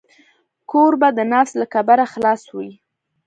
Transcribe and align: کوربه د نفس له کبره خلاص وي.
کوربه 0.69 1.09
د 1.17 1.19
نفس 1.31 1.51
له 1.61 1.65
کبره 1.73 2.05
خلاص 2.13 2.41
وي. 2.55 2.71